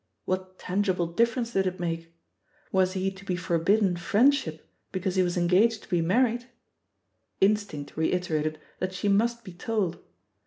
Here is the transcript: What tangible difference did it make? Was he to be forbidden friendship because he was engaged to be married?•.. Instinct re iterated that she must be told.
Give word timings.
What 0.25 0.57
tangible 0.57 1.05
difference 1.05 1.53
did 1.53 1.67
it 1.67 1.79
make? 1.79 2.11
Was 2.71 2.93
he 2.93 3.11
to 3.11 3.23
be 3.23 3.35
forbidden 3.35 3.95
friendship 3.97 4.67
because 4.91 5.13
he 5.13 5.21
was 5.21 5.37
engaged 5.37 5.83
to 5.83 5.89
be 5.89 6.01
married?•.. 6.01 6.41
Instinct 7.39 7.95
re 7.95 8.11
iterated 8.11 8.57
that 8.79 8.93
she 8.95 9.07
must 9.07 9.43
be 9.43 9.53
told. 9.53 9.99